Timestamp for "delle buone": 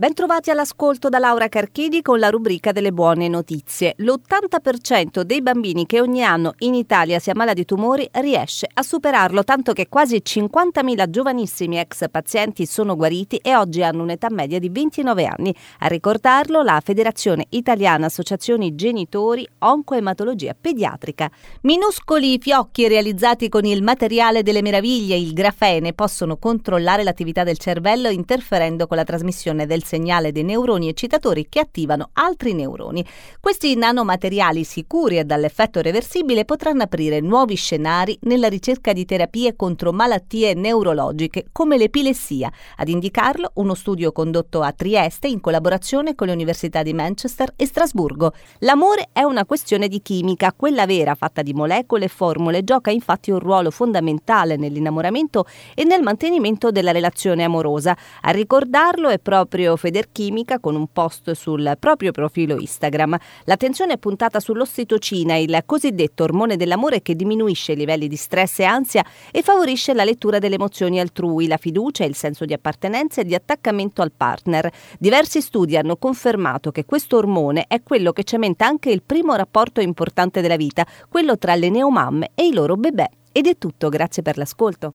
2.70-3.26